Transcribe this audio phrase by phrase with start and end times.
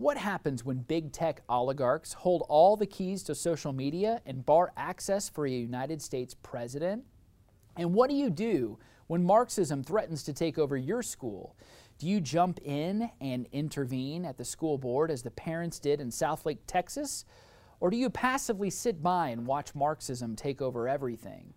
[0.00, 4.72] What happens when big tech oligarchs hold all the keys to social media and bar
[4.74, 7.04] access for a United States president?
[7.76, 8.78] And what do you do
[9.08, 11.54] when Marxism threatens to take over your school?
[11.98, 16.08] Do you jump in and intervene at the school board as the parents did in
[16.08, 17.26] Southlake, Texas?
[17.78, 21.52] Or do you passively sit by and watch Marxism take over everything?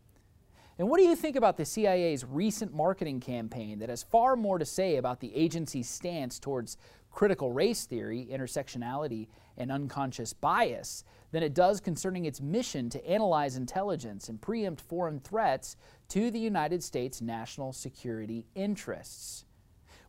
[0.77, 4.57] And what do you think about the CIA's recent marketing campaign that has far more
[4.57, 6.77] to say about the agency's stance towards
[7.13, 13.55] critical race theory, intersectionality, and unconscious bias than it does concerning its mission to analyze
[13.55, 15.77] intelligence and preempt foreign threats
[16.09, 19.45] to the United States national security interests?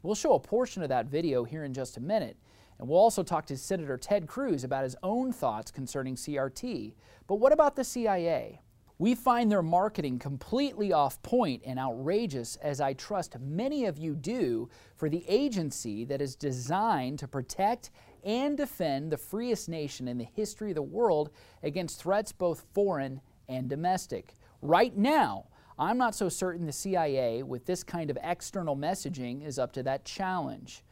[0.03, 2.37] We'll show a portion of that video here in just a minute,
[2.79, 6.95] and we'll also talk to Senator Ted Cruz about his own thoughts concerning CRT.
[7.27, 8.61] But what about the CIA?
[8.99, 14.15] We find their marketing completely off point and outrageous, as I trust many of you
[14.15, 17.91] do, for the agency that is designed to protect
[18.23, 21.31] and defend the freest nation in the history of the world
[21.65, 24.35] against threats both foreign and domestic.
[24.63, 29.59] Right now, I'm not so certain the CIA, with this kind of external messaging, is
[29.59, 30.85] up to that challenge.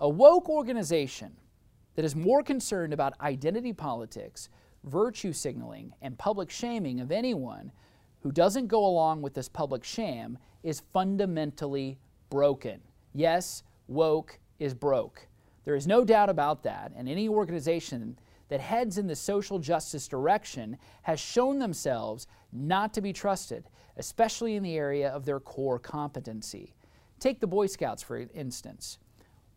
[0.00, 1.34] A woke organization
[1.94, 4.50] that is more concerned about identity politics
[4.84, 7.72] virtue signaling, and public shaming of anyone
[8.22, 11.98] who doesn't go along with this public sham is fundamentally
[12.30, 12.80] broken.
[13.14, 15.26] Yes, woke is broke.
[15.64, 20.08] There is no doubt about that, and any organization that heads in the social justice
[20.08, 25.78] direction has shown themselves not to be trusted, especially in the area of their core
[25.78, 26.74] competency.
[27.20, 28.98] Take the Boy Scouts, for instance.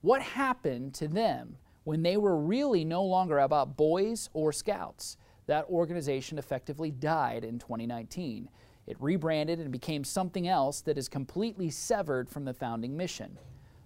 [0.02, 5.18] What happened to them when they were really no longer about boys or scouts.
[5.48, 8.50] That organization effectively died in 2019.
[8.88, 13.38] It rebranded and became something else that is completely severed from the founding mission.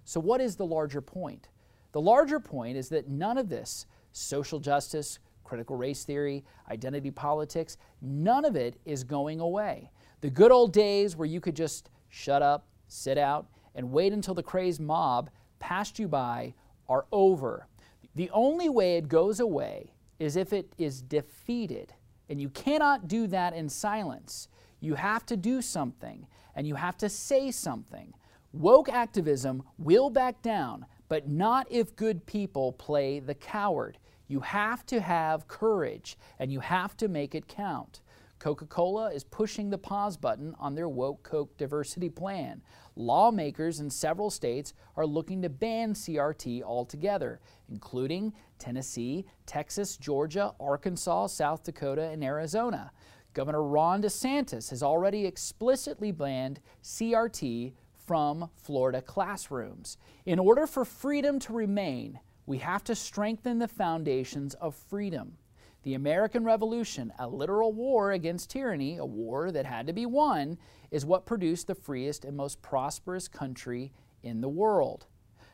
[0.03, 1.49] So, what is the larger point?
[1.91, 7.77] The larger point is that none of this social justice, critical race theory, identity politics
[8.01, 9.89] none of it is going away.
[10.21, 14.33] The good old days where you could just shut up, sit out, and wait until
[14.33, 15.29] the crazed mob
[15.59, 16.53] passed you by
[16.87, 17.67] are over.
[18.15, 21.93] The only way it goes away is if it is defeated.
[22.29, 24.47] And you cannot do that in silence.
[24.79, 28.13] You have to do something, and you have to say something.
[28.53, 33.97] Woke activism will back down, but not if good people play the coward.
[34.27, 38.01] You have to have courage, and you have to make it count.
[38.39, 42.61] Coca Cola is pushing the pause button on their woke Coke diversity plan.
[42.95, 51.27] Lawmakers in several states are looking to ban CRT altogether, including Tennessee, Texas, Georgia, Arkansas,
[51.27, 52.91] South Dakota, and Arizona.
[53.33, 57.73] Governor Ron DeSantis has already explicitly banned CRT
[58.05, 59.97] from Florida classrooms.
[60.25, 65.37] In order for freedom to remain, we have to strengthen the foundations of freedom.
[65.85, 70.57] The American Revolution, a literal war against tyranny, a war that had to be won,
[70.89, 75.05] is what produced the freest and most prosperous country in the world.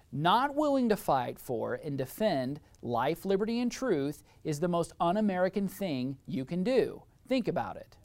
[0.09, 5.18] Not willing to fight for and defend life, liberty, and truth is the most un
[5.18, 7.03] American thing you can do.
[7.28, 7.98] Think about it.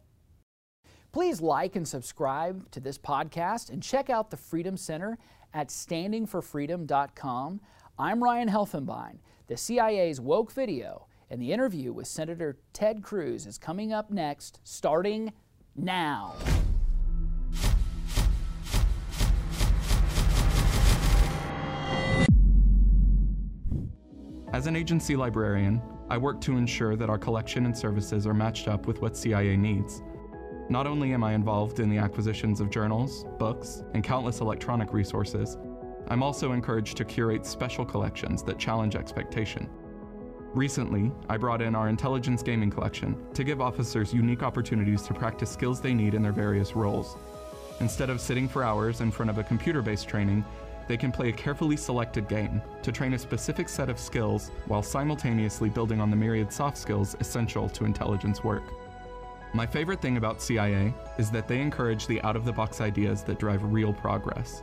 [1.13, 5.17] Please like and subscribe to this podcast and check out the Freedom Center
[5.55, 7.61] at standingforfreedom.com.
[8.01, 9.19] I'm Ryan Helfenbein.
[9.47, 14.61] The CIA's woke video and the interview with Senator Ted Cruz is coming up next,
[14.63, 15.33] starting
[15.75, 16.35] now.
[24.53, 28.69] As an agency librarian, I work to ensure that our collection and services are matched
[28.69, 30.03] up with what CIA needs.
[30.71, 35.59] Not only am I involved in the acquisitions of journals, books, and countless electronic resources,
[36.09, 39.69] I'm also encouraged to curate special collections that challenge expectation.
[40.57, 45.51] Recently, I brought in our intelligence gaming collection to give officers unique opportunities to practice
[45.51, 47.19] skills they need in their various roles.
[47.81, 50.43] Instead of sitting for hours in front of a computer based training,
[50.89, 54.83] they can play a carefully selected game to train a specific set of skills while
[54.83, 58.65] simultaneously building on the myriad soft skills essential to intelligence work.
[59.53, 63.23] My favorite thing about CIA is that they encourage the out of the box ideas
[63.25, 64.63] that drive real progress.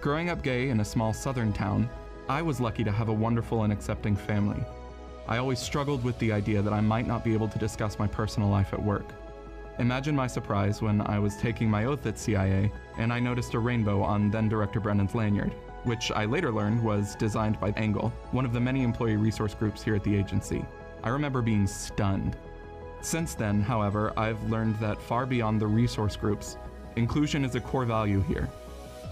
[0.00, 1.90] Growing up gay in a small southern town,
[2.26, 4.64] I was lucky to have a wonderful and accepting family
[5.28, 8.06] I always struggled with the idea that I might not be able to discuss my
[8.06, 9.12] personal life at work.
[9.78, 13.58] Imagine my surprise when I was taking my oath at CIA and I noticed a
[13.58, 15.52] rainbow on then Director Brennan's lanyard,
[15.84, 19.82] which I later learned was designed by Angle, one of the many employee resource groups
[19.82, 20.64] here at the agency.
[21.04, 22.34] I remember being stunned.
[23.02, 26.56] Since then, however, I've learned that far beyond the resource groups,
[26.96, 28.48] inclusion is a core value here.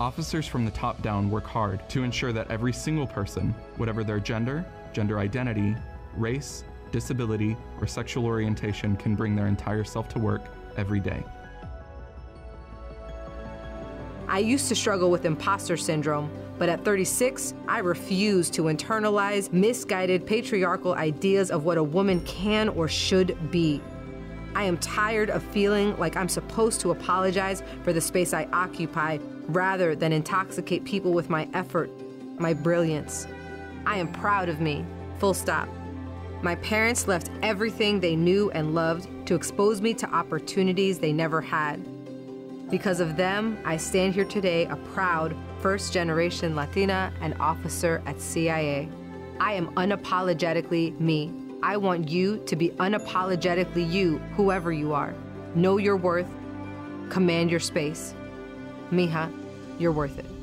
[0.01, 4.19] Officers from the top down work hard to ensure that every single person, whatever their
[4.19, 4.65] gender,
[4.95, 5.77] gender identity,
[6.19, 10.43] race, disability, or sexual orientation can bring their entire self to work
[10.77, 11.23] every day.
[14.29, 20.27] I used to struggle with imposter syndrome, but at 36, I refuse to internalize misguided
[20.27, 23.81] patriarchal ideas of what a woman can or should be.
[24.55, 29.19] I am tired of feeling like I'm supposed to apologize for the space I occupy
[29.49, 31.91] rather than intoxicate people with my effort,
[32.39, 33.27] my brilliance.
[33.85, 34.85] I am proud of me,
[35.19, 35.69] full stop.
[36.43, 41.41] My parents left everything they knew and loved to expose me to opportunities they never
[41.41, 41.81] had.
[42.71, 48.21] Because of them, I stand here today a proud first generation Latina and officer at
[48.21, 48.89] CIA.
[49.41, 51.33] I am unapologetically me.
[51.63, 55.15] I want you to be unapologetically you, whoever you are.
[55.55, 56.29] Know your worth,
[57.09, 58.15] command your space.
[58.91, 59.33] Mija,
[59.79, 60.36] you're worth it.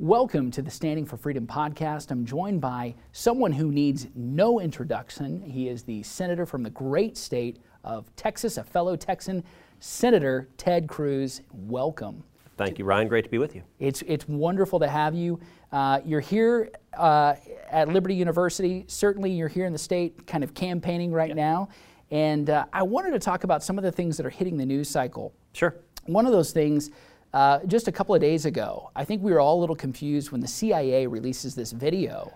[0.00, 2.12] Welcome to the Standing for Freedom podcast.
[2.12, 5.42] I'm joined by someone who needs no introduction.
[5.42, 9.42] He is the senator from the great state of Texas, a fellow Texan,
[9.80, 11.40] Senator Ted Cruz.
[11.52, 12.22] Welcome.
[12.56, 13.08] Thank you, Ryan.
[13.08, 13.64] Great to be with you.
[13.80, 15.40] It's, it's wonderful to have you.
[15.72, 17.34] Uh, you're here uh,
[17.68, 18.84] at Liberty University.
[18.86, 21.70] Certainly, you're here in the state kind of campaigning right now.
[22.12, 24.66] And uh, I wanted to talk about some of the things that are hitting the
[24.66, 25.34] news cycle.
[25.54, 25.74] Sure.
[26.06, 26.92] One of those things,
[27.32, 30.30] uh, just a couple of days ago, I think we were all a little confused
[30.30, 32.32] when the CIA releases this video.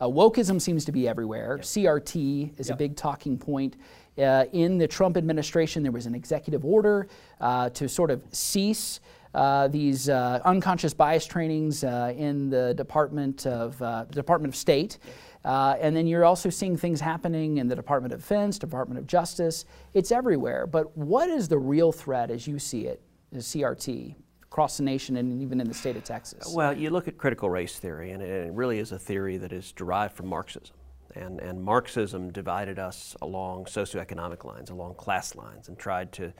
[0.00, 1.56] Uh, wokeism seems to be everywhere.
[1.56, 1.64] Yep.
[1.64, 2.76] CRT is yep.
[2.76, 3.76] a big talking point.
[4.18, 7.08] Uh, in the Trump administration, there was an executive order
[7.40, 9.00] uh, to sort of cease
[9.36, 14.98] uh, these uh, unconscious bias trainings uh, in the Department of uh, Department of State.
[15.44, 19.66] and then you're also seeing things happening in the Department of Defense, Department of Justice.
[19.92, 20.66] It's everywhere.
[20.66, 23.02] But what is the real threat as you see it,
[23.34, 24.14] as CRT,
[24.56, 26.50] across the nation and even in the state of Texas?
[26.50, 29.70] Well, you look at critical race theory, and it really is a theory that is
[29.70, 30.74] derived from Marxism.
[31.14, 36.32] And, and Marxism divided us along socioeconomic lines, along class lines, and tried to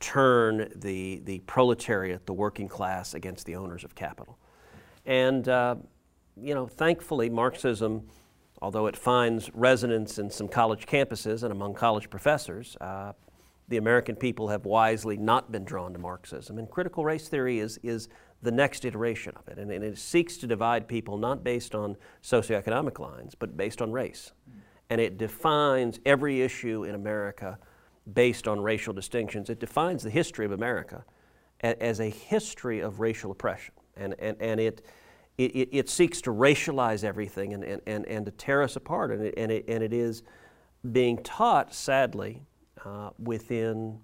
[0.00, 4.38] turn the, the proletariat, the working class, against the owners of capital.
[5.04, 5.74] And, uh,
[6.40, 8.08] you know, thankfully, Marxism,
[8.62, 13.12] although it finds resonance in some college campuses and among college professors, uh,
[13.68, 16.58] the American people have wisely not been drawn to Marxism.
[16.58, 18.08] And critical race theory is, is
[18.42, 19.58] the next iteration of it.
[19.58, 23.92] And, and, it seeks to divide people not based on socioeconomic lines, but based on
[23.92, 24.32] race.
[24.90, 27.58] And it defines every issue in America
[28.14, 29.50] based on racial distinctions.
[29.50, 31.04] It defines the history of America
[31.62, 33.74] a, as a history of racial oppression.
[33.96, 34.84] And, and, and it,
[35.36, 39.10] it, it, seeks to racialize everything and, and, and, and to tear us apart.
[39.10, 40.22] And it, and, it, and it is
[40.90, 42.46] being taught, sadly,
[42.84, 43.98] uh, within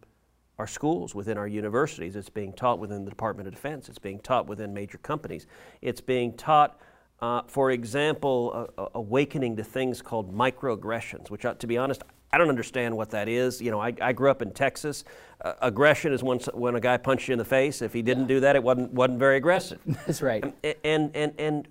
[0.59, 2.17] our schools, within our universities.
[2.17, 3.89] It's being taught within the Department of Defense.
[3.89, 5.47] It's being taught within major companies.
[5.83, 6.79] It's being taught,
[7.21, 12.39] uh, for example, uh, awakening to things called microaggressions, which, uh, to be honest, I
[12.39, 13.61] don't understand what that is.
[13.61, 15.05] You know, I, I grew up in Texas.
[15.41, 17.81] Uh, aggression is when, when a guy punched you in the face.
[17.83, 18.29] If he didn't yeah.
[18.29, 19.81] do that, it wasn't, wasn't very aggressive.
[19.87, 20.45] That's right.
[20.63, 21.69] And, and, and, and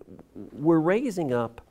[0.54, 1.62] we're raising up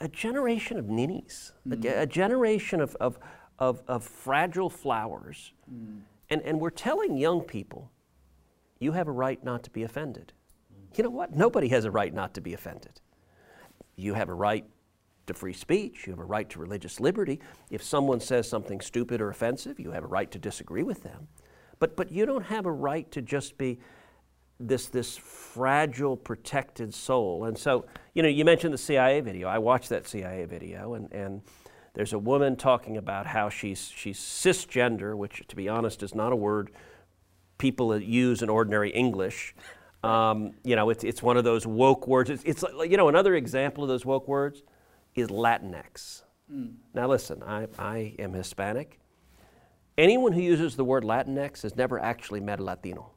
[0.00, 1.86] a generation of ninnies, mm-hmm.
[1.86, 3.18] a, a, generation of, of,
[3.58, 5.52] of, of fragile flowers.
[5.72, 6.00] Mm.
[6.30, 7.90] And, and we're telling young people,
[8.78, 10.32] you have a right not to be offended.
[10.72, 10.98] Mm.
[10.98, 11.34] You know what?
[11.34, 13.00] Nobody has a right not to be offended.
[13.96, 14.64] You have a right
[15.26, 17.38] to free speech, you have a right to religious liberty.
[17.70, 21.28] If someone says something stupid or offensive, you have a right to disagree with them.
[21.78, 23.78] But, but you don't have a right to just be
[24.58, 27.44] this, this fragile, protected soul.
[27.44, 29.48] And so, you know, you mentioned the CIA video.
[29.48, 31.42] I watched that CIA video, and, and
[31.94, 36.32] there's a woman talking about how she's, she's cisgender, which, to be honest, is not
[36.32, 36.70] a word
[37.58, 39.54] people use in ordinary English.
[40.04, 42.30] Um, you know, it's, it's one of those woke words.
[42.30, 44.62] It's, it's, you know, another example of those woke words
[45.14, 46.22] is Latinx.
[46.52, 46.74] Mm.
[46.94, 49.00] Now, listen, I, I am Hispanic.
[49.96, 53.10] Anyone who uses the word Latinx has never actually met a Latino.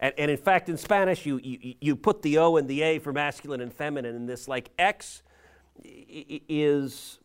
[0.00, 3.00] And, and in fact, in Spanish, you, you, you put the O and the A
[3.00, 5.24] for masculine and feminine, and this like X
[5.84, 7.18] is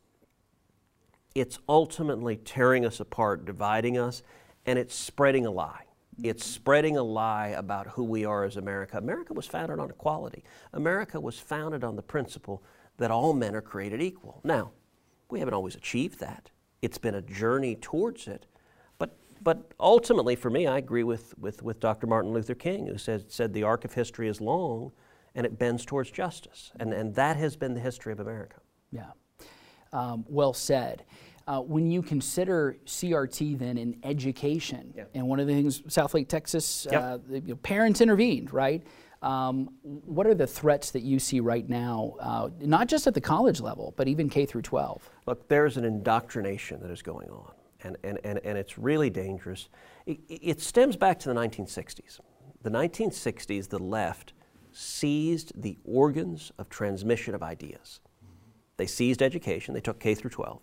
[1.35, 4.23] it's ultimately tearing us apart, dividing us,
[4.65, 5.85] and it's spreading a lie.
[6.21, 8.97] It's spreading a lie about who we are as America.
[8.97, 10.43] America was founded on equality.
[10.71, 12.61] America was founded on the principle
[12.97, 14.39] that all men are created equal.
[14.43, 14.71] Now,
[15.29, 16.51] we haven't always achieved that.
[16.83, 18.45] It's been a journey towards it.
[18.99, 22.05] But, but ultimately, for me, I agree with, with, with Dr.
[22.05, 24.91] Martin Luther King, who said, said the arc of history is long
[25.33, 26.71] and it bends towards justice.
[26.79, 28.57] And, and that has been the history of America.
[28.91, 29.13] Yeah
[29.93, 31.03] um, well said.
[31.45, 36.87] Uh, when you consider CRT then in education, and one of the things Southlake, Texas,
[36.89, 37.01] yep.
[37.01, 38.81] uh, the, you know, parents intervened, right?
[39.21, 43.21] Um, what are the threats that you see right now, uh, not just at the
[43.21, 45.09] college level, but even K through 12?
[45.25, 47.51] Look, there's an indoctrination that is going on,
[47.83, 49.69] and, and, and, and it's really dangerous.
[50.05, 52.19] It, it stems back to the 1960s.
[52.61, 54.33] The 1960s, the left
[54.71, 57.99] seized the organs of transmission of ideas.
[58.83, 60.61] They seized education, they took K through 12.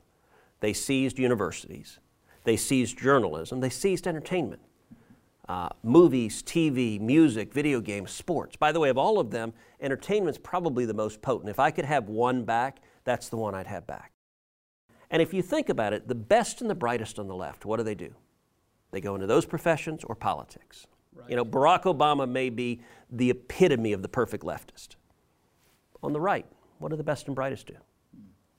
[0.61, 2.00] They seized universities,
[2.45, 4.61] they seized journalism, they seized entertainment
[5.49, 8.57] uh, movies, TV, music, video games, sports.
[8.57, 11.49] By the way, of all of them, entertainment's probably the most potent.
[11.49, 14.12] If I could have one back, that's the one I'd have back.
[15.11, 17.79] And if you think about it, the best and the brightest on the left, what
[17.79, 18.15] do they do?
[18.91, 20.87] They go into those professions or politics.
[21.15, 21.31] Right.
[21.31, 24.97] You know, Barack Obama may be the epitome of the perfect leftist.
[26.03, 26.45] On the right,
[26.81, 27.77] what do the best and brightest do?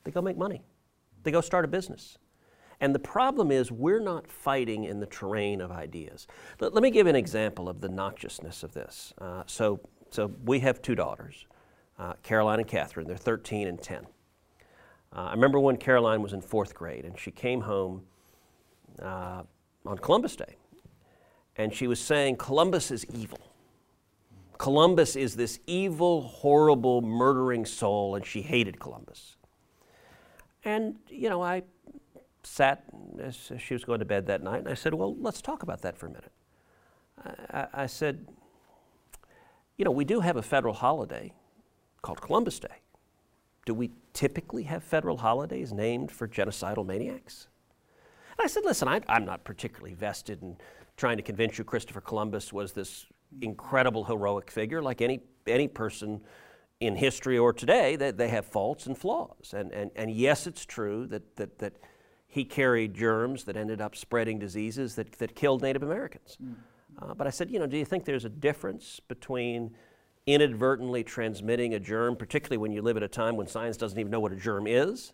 [0.04, 0.64] They go make money.
[1.24, 2.18] They go start a business.
[2.80, 6.26] And the problem is, we're not fighting in the terrain of ideas.
[6.60, 9.14] Let, let me give an example of the noxiousness of this.
[9.20, 9.80] Uh, so,
[10.10, 11.46] so, we have two daughters,
[12.00, 13.08] uh, Caroline and Catherine.
[13.08, 14.08] They're 13 and 10.
[15.16, 18.02] Uh, I remember when Caroline was in fourth grade, and she came home
[19.00, 19.44] uh,
[19.86, 20.56] on Columbus Day,
[21.58, 23.40] and she was saying, Columbus is evil.
[24.58, 29.36] Columbus is this evil, horrible, murdering soul, and she hated Columbus.
[30.64, 31.64] And, you know, I
[32.44, 32.84] sat
[33.20, 35.82] as she was going to bed that night, and I said, Well, let's talk about
[35.82, 36.32] that for a minute.
[37.52, 38.28] I, I said,
[39.78, 41.34] You know, we do have a federal holiday
[42.02, 42.82] called Columbus Day.
[43.66, 47.48] Do we typically have federal holidays named for genocidal maniacs?
[48.38, 50.58] And I said, Listen, I, I'm not particularly vested in
[50.98, 53.06] trying to convince you Christopher Columbus was this
[53.42, 56.22] incredible heroic figure like any, any person
[56.82, 60.48] in history or today that they, they have faults and flaws and, and, and yes
[60.48, 61.74] it's true that, that, that
[62.32, 66.38] he carried germs that ended up spreading diseases that, that killed Native Americans.
[66.42, 66.56] Mm.
[67.02, 69.76] Uh, but I said, you know, do you think there's a difference between
[70.26, 74.12] inadvertently transmitting a germ, particularly when you live at a time when science doesn't even
[74.12, 75.12] know what a germ is,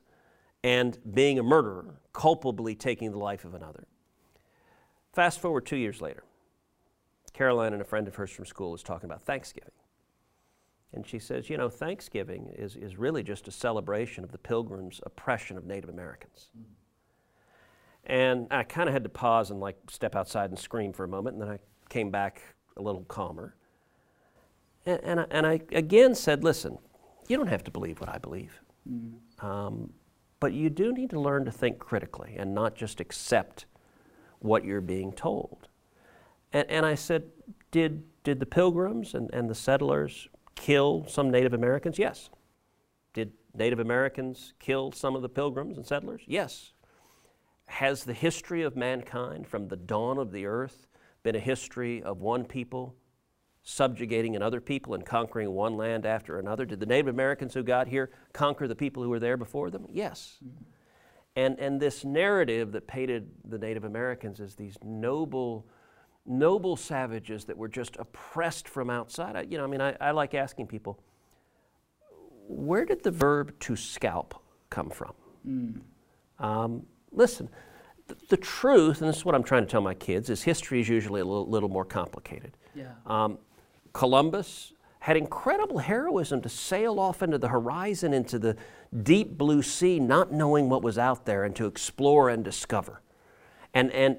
[0.63, 3.87] and being a murderer, culpably taking the life of another?
[5.11, 6.23] Fast forward two years later,
[7.33, 9.71] Caroline and a friend of hers from school is talking about Thanksgiving.
[10.93, 15.01] And she says, you know, Thanksgiving is, is really just a celebration of the pilgrims'
[15.05, 16.49] oppression of Native Americans.
[18.05, 21.07] And I kind of had to pause and like step outside and scream for a
[21.07, 22.41] moment, and then I came back
[22.77, 23.55] a little calmer.
[24.85, 26.77] And, and, I, and I again said, listen,
[27.27, 28.61] you don't have to believe what I believe.
[28.89, 29.43] Mm.
[29.43, 29.93] Um,
[30.39, 33.65] but you do need to learn to think critically and not just accept
[34.39, 35.67] what you're being told.
[36.53, 37.23] And, and I said,
[37.71, 41.97] did, did the pilgrims and, and the settlers kill some Native Americans?
[41.97, 42.29] Yes.
[43.13, 46.21] Did Native Americans kill some of the pilgrims and settlers?
[46.27, 46.73] Yes.
[47.67, 50.87] Has the history of mankind from the dawn of the earth
[51.23, 52.95] been a history of one people
[53.63, 56.65] subjugating another people and conquering one land after another?
[56.65, 59.85] Did the Native Americans who got here conquer the people who were there before them?
[59.89, 60.37] Yes.
[61.35, 65.67] And, and this narrative that painted the Native Americans as these noble,
[66.27, 69.35] noble savages that were just oppressed from outside.
[69.35, 70.99] I, you know, I mean, I, I like asking people,
[72.47, 75.13] where did the verb to scalp come from?
[75.47, 75.81] Mm.
[76.39, 77.49] Um, listen,
[78.07, 80.79] the, the, truth, and this is what I'm trying to tell my kids, is history
[80.79, 82.51] is usually a little, little more complicated.
[82.75, 82.91] Yeah.
[83.05, 83.37] Um,
[83.93, 88.55] Columbus had incredible heroism to sail off into the horizon, into the
[89.03, 93.01] deep blue sea, not knowing what was out there, and to explore and discover.
[93.73, 94.17] And, and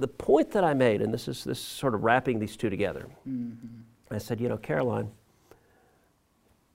[0.00, 3.08] the point that I made, and this is this sort of wrapping these two together,
[3.28, 3.66] mm-hmm.
[4.10, 5.10] I said, you know, Caroline,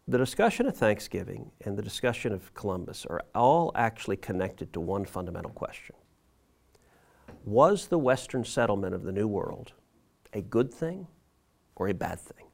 [0.07, 5.03] the discussion of Thanksgiving and the discussion of Columbus are all actually connected to one
[5.03, 5.95] fundamental question
[7.43, 9.73] Was the Western settlement of the New World
[10.33, 11.07] a good thing
[11.75, 12.45] or a bad thing?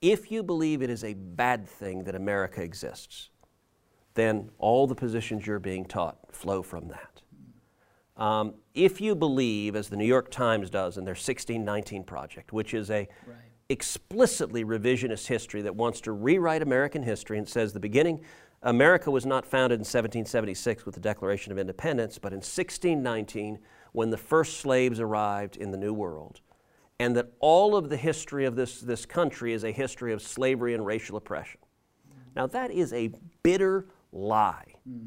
[0.00, 3.28] If you believe it is a bad thing that America exists,
[4.14, 7.11] then all the positions you're being taught flow from that.
[8.16, 12.74] Um, if you believe, as the New York Times does in their 1619 project, which
[12.74, 13.36] is a right
[13.72, 18.20] explicitly revisionist history that wants to rewrite American history and says the beginning,
[18.62, 23.58] America was not founded in 1776 with the Declaration of Independence, but in 1619
[23.92, 26.40] when the first slaves arrived in the New World.
[27.00, 30.74] And that all of the history of this, this country is a history of slavery
[30.74, 31.58] and racial oppression.
[32.36, 33.10] Now, that is a
[33.42, 34.74] bitter lie.
[34.88, 35.06] Mm-hmm.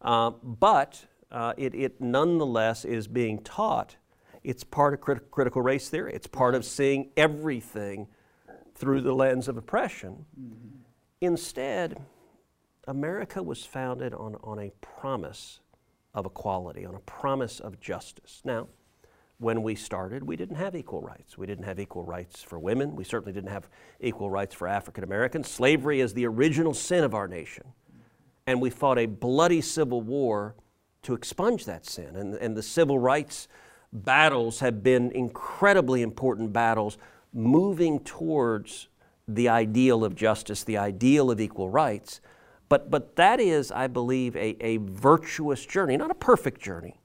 [0.00, 3.96] Uh, but uh, it, it nonetheless is being taught
[4.44, 6.12] it's part of crit- critical race theory.
[6.14, 8.06] It's part of seeing everything
[8.74, 10.26] through the lens of oppression.
[10.38, 10.68] Mm-hmm.
[11.22, 12.04] Instead,
[12.86, 15.60] America was founded on, on a promise
[16.12, 18.42] of equality, on a promise of justice.
[18.44, 18.68] Now,
[19.38, 21.38] when we started, we didn't have equal rights.
[21.38, 22.94] We didn't have equal rights for women.
[22.94, 25.48] We certainly didn't have equal rights for African Americans.
[25.48, 27.64] Slavery is the original sin of our nation.
[28.46, 30.54] And we fought a bloody civil war
[31.04, 32.16] to expunge that sin.
[32.16, 33.48] And, and the civil rights
[33.92, 36.98] battles have been incredibly important battles
[37.32, 38.88] moving towards
[39.26, 42.20] the ideal of justice, the ideal of equal rights.
[42.68, 46.98] But, but that is, I believe, a, a virtuous journey, not a perfect journey.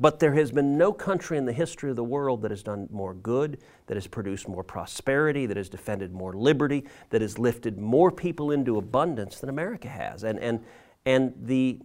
[0.00, 2.88] But there has been no country in the history of the world that has done
[2.92, 7.78] more good, that has produced more prosperity, that has defended more liberty, that has lifted
[7.78, 10.22] more people into abundance than America has.
[10.22, 10.64] And, and,
[11.04, 11.80] and the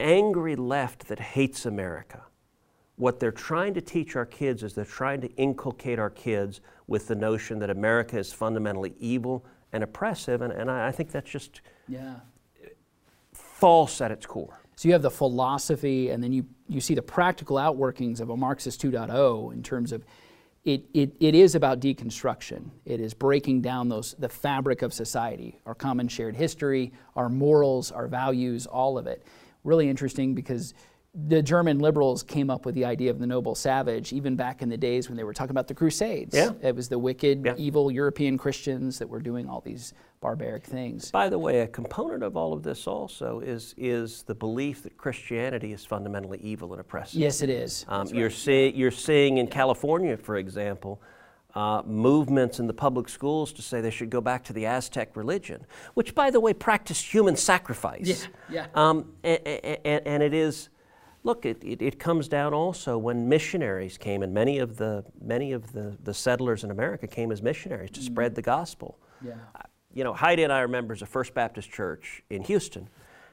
[0.00, 2.22] angry left that hates America,
[2.96, 7.06] what they're trying to teach our kids is they're trying to inculcate our kids with
[7.06, 11.30] the notion that America is fundamentally evil and oppressive, and, and I, I think that's
[11.30, 12.16] just Yeah.
[13.32, 14.58] false at its core.
[14.76, 18.36] So you have the philosophy, and then you, you see the practical outworkings of a
[18.36, 20.04] Marxist 2.0 in terms of
[20.64, 22.68] it, it, it is about deconstruction.
[22.84, 27.90] It is breaking down those the fabric of society, our common shared history, our morals,
[27.90, 29.22] our values, all of it.
[29.64, 30.74] Really interesting because
[31.12, 34.68] the German liberals came up with the idea of the noble savage even back in
[34.68, 36.34] the days when they were talking about the Crusades.
[36.36, 36.52] Yeah.
[36.62, 37.54] It was the wicked, Yeah.
[37.58, 41.10] evil European Christians that were doing all these barbaric things.
[41.10, 44.96] By the way, a component of all of this also is, is the belief that
[44.96, 47.18] Christianity is fundamentally evil and oppressive.
[47.18, 47.84] Yes, it is.
[47.88, 51.02] Um, you're, see, you're seeing in California, for example,
[51.54, 55.16] uh, movements in the public schools to say they should go back to the Aztec
[55.16, 58.28] religion, which, by the way, practiced human sacrifice.
[58.48, 58.66] Yeah, yeah.
[58.74, 60.68] Um, and, and it is,
[61.22, 65.52] look, it, it, it comes down also when missionaries came, and many of the many
[65.52, 68.98] of the, the settlers in America came as missionaries to spread the gospel.
[69.20, 69.32] Yeah.
[69.54, 72.88] Uh, You know, Heidi and I are members of First Baptist Church in Houston,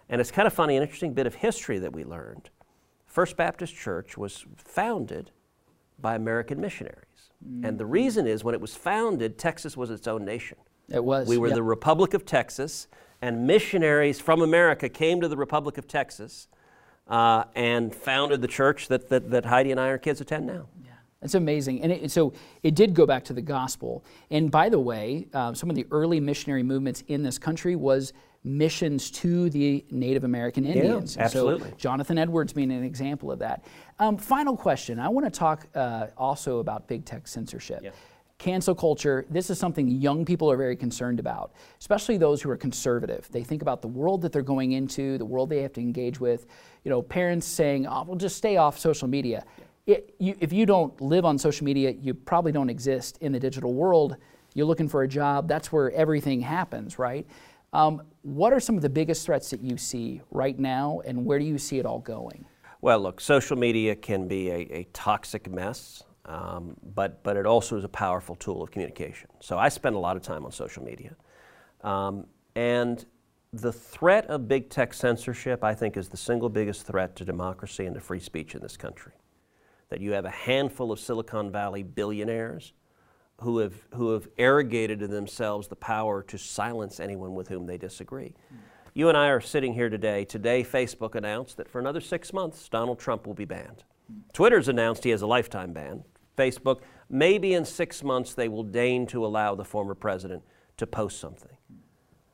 [0.09, 2.49] and it's kind of funny, an interesting bit of history that we learned.
[3.05, 5.31] First Baptist Church was founded
[5.99, 7.06] by American missionaries.
[7.63, 10.57] And the reason is when it was founded, Texas was its own nation.
[10.89, 11.27] It was.
[11.27, 11.55] We were yeah.
[11.55, 12.87] the Republic of Texas,
[13.21, 16.47] and missionaries from America came to the Republic of Texas
[17.07, 20.67] uh, and founded the church that, that, that Heidi and I, our kids, attend now.
[20.83, 20.91] Yeah.
[21.21, 21.81] It's amazing.
[21.81, 22.33] And it, so
[22.63, 24.03] it did go back to the gospel.
[24.29, 28.13] And by the way, uh, some of the early missionary movements in this country was
[28.47, 31.15] missions to the Native American Indians.
[31.15, 31.69] And absolutely.
[31.71, 33.65] So Jonathan Edwards being an example of that.
[33.99, 34.99] Um, final question.
[34.99, 37.81] I want to talk uh, also about big tech censorship.
[37.83, 37.91] Yeah.
[38.37, 42.57] Cancel culture, this is something young people are very concerned about, especially those who are
[42.57, 43.27] conservative.
[43.31, 46.19] They think about the world that they're going into, the world they have to engage
[46.19, 46.45] with.
[46.83, 49.43] You know, parents saying, oh, well, just stay off social media.
[49.87, 53.39] It, you, if you don't live on social media, you probably don't exist in the
[53.39, 54.17] digital world.
[54.53, 57.25] You're looking for a job, that's where everything happens, right?
[57.73, 61.39] Um, what are some of the biggest threats that you see right now, and where
[61.39, 62.45] do you see it all going?
[62.81, 67.77] Well, look, social media can be a, a toxic mess, um, but, but it also
[67.77, 69.29] is a powerful tool of communication.
[69.39, 71.15] So I spend a lot of time on social media.
[71.81, 72.25] Um,
[72.55, 73.05] and
[73.53, 77.85] the threat of big tech censorship, I think, is the single biggest threat to democracy
[77.85, 79.13] and to free speech in this country.
[79.89, 82.73] That you have a handful of Silicon Valley billionaires
[83.41, 87.77] who have, who have arrogated to themselves the power to silence anyone with whom they
[87.77, 88.33] disagree.
[88.93, 90.25] You and I are sitting here today.
[90.25, 93.83] Today, Facebook announced that for another six months, Donald Trump will be banned.
[94.33, 96.03] Twitter's announced he has a lifetime ban.
[96.35, 100.43] Facebook, maybe in six months, they will deign to allow the former president
[100.77, 101.57] to post something.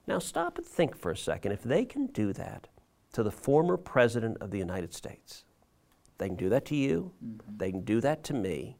[0.07, 1.51] Now, stop and think for a second.
[1.51, 2.67] If they can do that
[3.13, 5.43] to the former president of the United States,
[6.17, 7.57] they can do that to you, mm-hmm.
[7.57, 8.77] they can do that to me,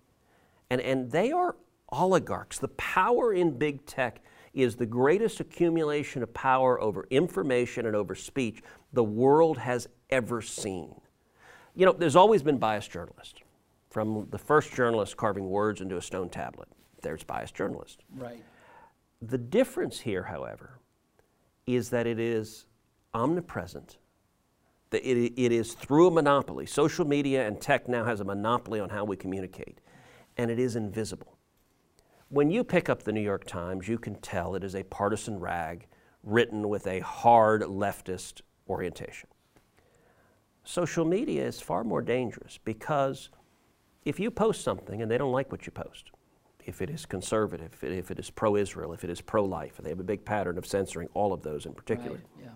[0.69, 1.55] and, and they are
[1.93, 2.59] oligarchs.
[2.59, 4.21] The power in big tech
[4.53, 8.61] is the greatest accumulation of power over information and over speech
[8.93, 10.93] the world has ever seen.
[11.75, 13.41] You know, there's always been biased journalists.
[13.89, 16.67] From the first journalist carving words into a stone tablet,
[17.01, 18.03] there's biased journalists.
[18.15, 18.43] Right.
[19.21, 20.79] The difference here, however,
[21.65, 22.65] is that it is
[23.13, 23.97] omnipresent.
[24.89, 26.65] That it, it is through a monopoly.
[26.65, 29.79] Social media and tech now has a monopoly on how we communicate,
[30.37, 31.32] and it is invisible.
[32.33, 35.39] When you pick up the New York Times, you can tell it is a partisan
[35.39, 35.85] rag
[36.23, 39.29] written with a hard leftist orientation.
[40.63, 43.29] Social media is far more dangerous because
[44.03, 46.09] if you post something and they don't like what you post,
[46.65, 49.85] if it is conservative, if it is pro Israel, if it is pro life, and
[49.85, 52.45] they have a big pattern of censoring all of those in particular, Right.
[52.45, 52.49] Yeah.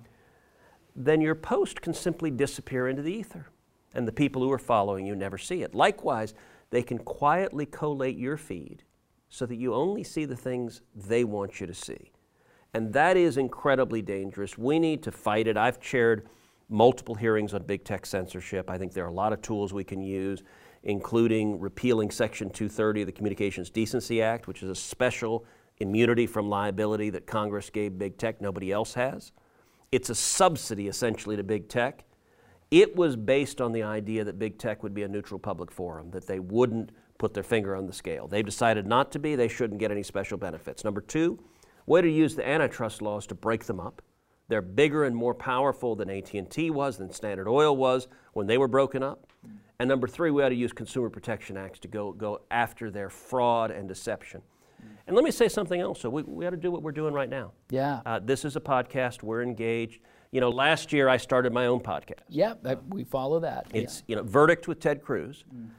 [0.96, 3.46] then your post can simply disappear into the ether.
[3.94, 5.76] And the people who are following you never see it.
[5.76, 6.34] Likewise,
[6.72, 8.84] they can quietly collate your feed
[9.30, 12.12] so that you only see the things they want you to see.
[12.74, 14.58] And that is incredibly dangerous.
[14.58, 15.58] We need to fight it.
[15.58, 16.28] I've chaired
[16.70, 18.70] multiple hearings on big tech censorship.
[18.70, 20.44] I think there are a lot of tools we can use.
[20.84, 25.46] including repealing Section 230 of the Communications Decency Act, which is a special
[25.80, 29.32] immunity from liability that Congress gave big tech, nobody else has.
[29.92, 32.06] It's a subsidy essentially to big tech.
[32.72, 36.12] It was based on the idea that big tech would be a neutral public forum,
[36.12, 38.28] that they wouldn't put their finger on the scale.
[38.28, 40.84] They've decided not to be, they shouldn't get any special benefits.
[40.84, 41.40] Number two,
[41.86, 44.02] way to use the antitrust laws to break them up.
[44.50, 48.68] They're bigger and more powerful than AT&T was, than Standard Oil was when they were
[48.68, 49.28] broken up.
[49.80, 53.10] And number three, we ought to use consumer protection acts to go, go after their
[53.10, 54.42] fraud and deception.
[55.06, 56.02] And let me say something else.
[56.02, 57.54] So we, we ought to do what we're doing right now.
[57.70, 58.02] Yeah.
[58.06, 59.24] Uh, this is a podcast.
[59.24, 60.02] We're engaged.
[60.32, 62.24] You know, last year I started my own podcast.
[62.28, 62.56] Yeah,
[62.90, 63.68] we follow that.
[63.74, 65.46] It's you know Verdict with Ted Cruz.
[65.56, 65.70] Mm.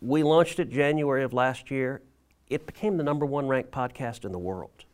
[0.00, 2.02] We launched it January of last year.
[2.48, 4.84] It became the number one ranked podcast in the world.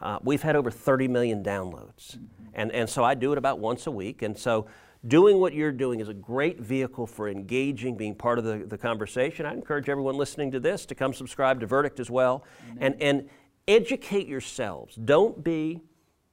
[0.00, 2.24] Uh, we've had over 30 million downloads, mm-hmm.
[2.54, 4.20] and and so I do it about once a week.
[4.20, 4.66] And so
[5.06, 8.76] doing what you're doing is a great vehicle for engaging, being part of the, the
[8.76, 9.46] conversation.
[9.46, 12.78] I encourage everyone listening to this to come subscribe to Verdict as well, mm-hmm.
[12.82, 13.28] and and
[13.66, 14.96] educate yourselves.
[14.96, 15.80] Don't be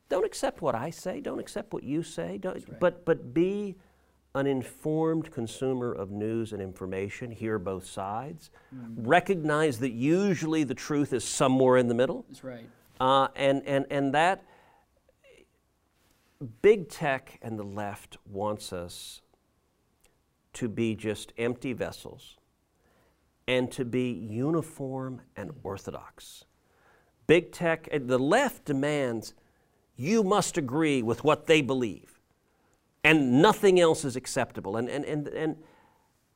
[0.10, 1.22] don't accept what I say.
[1.22, 2.40] Don't accept what you say.
[2.44, 2.80] Right.
[2.80, 3.76] But but be
[4.36, 7.32] an informed consumer of news and information.
[7.32, 8.50] Hear both sides.
[8.76, 8.96] Mm.
[8.98, 12.26] Recognize that usually the truth is somewhere in the middle.
[12.28, 12.68] That's right.
[13.00, 14.44] Uh, and and and that
[16.62, 19.22] big tech and the left wants us
[20.54, 22.38] to be just empty vessels
[23.48, 26.46] and to be uniform and orthodox.
[27.28, 29.34] Big tech, the left demands
[29.96, 32.13] you must agree with what they believe.
[33.04, 34.78] And nothing else is acceptable.
[34.78, 35.58] And, and, and, and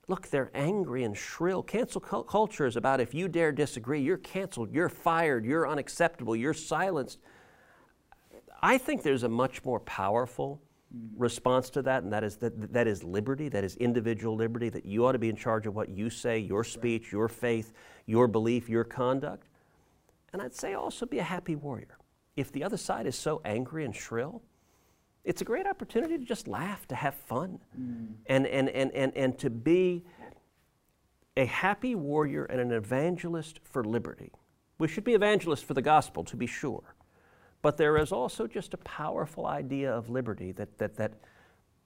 [0.08, 1.64] look, they're angry and shrill.
[1.64, 6.54] Cancel culture is about if you dare disagree, you're canceled, you're fired, you're unacceptable, you're
[6.54, 7.20] silenced.
[8.62, 10.62] I think there's a much more powerful
[11.18, 14.86] response to that, and that is that, that is liberty, that is individual liberty, that
[14.86, 17.74] you ought to be in charge of what you say, your speech, your faith,
[18.06, 19.48] your belief, your conduct.
[20.34, 21.98] And I'd say also be a happy warrior
[22.36, 24.42] if the other side is so angry and shrill,
[25.28, 28.14] it's a great opportunity to just laugh, to have fun, mm.
[28.28, 30.06] and, and, and, and, and to be
[31.36, 34.32] a happy warrior and an evangelist for liberty.
[34.80, 36.96] We should be evangelists for the gospel, to be sure.
[37.62, 41.16] But there is also just a powerful idea of liberty that, that, that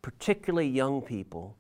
[0.04, 1.58] particularly young people,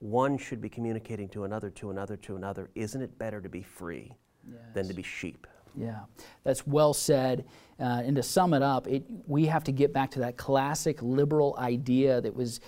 [0.00, 2.68] one should be communicating to another, to another, to another.
[2.74, 4.12] Isn't it better to be free
[4.46, 4.60] yes.
[4.74, 5.46] than to be sheep?
[5.76, 6.00] Yeah,
[6.44, 7.44] that's well said.
[7.78, 11.02] Uh, and to sum it up, it, we have to get back to that classic
[11.02, 12.60] liberal idea that was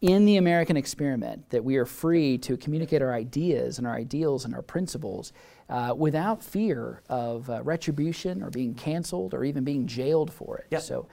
[0.00, 4.44] in the American experiment that we are free to communicate our ideas and our ideals
[4.44, 5.32] and our principles
[5.68, 10.66] uh, without fear of uh, retribution or being canceled or even being jailed for it.
[10.70, 10.82] Yep.
[10.82, 11.08] So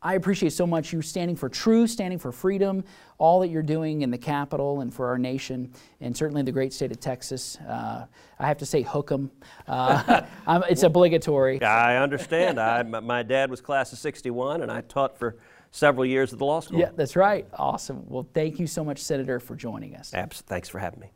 [0.00, 2.84] I appreciate so much you standing for truth, standing for freedom,
[3.18, 6.72] all that you're doing in the capital and for our nation, and certainly the great
[6.72, 7.58] state of Texas.
[7.68, 8.06] Uh,
[8.38, 9.30] I have to say, hook 'em.
[9.66, 10.22] Uh,
[10.70, 11.60] it's obligatory.
[11.62, 12.60] I understand.
[12.60, 15.36] I, my dad was class of 61, and I taught for
[15.72, 16.78] several years at the law school.
[16.78, 17.46] Yeah, that's right.
[17.54, 18.04] Awesome.
[18.08, 20.14] Well, thank you so much, Senator, for joining us.
[20.14, 21.10] Abs- thanks for having me.